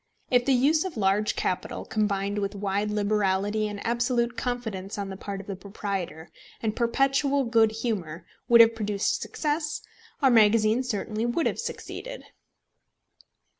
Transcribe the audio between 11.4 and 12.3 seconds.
have succeeded.